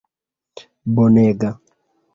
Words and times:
bonega 0.95 1.51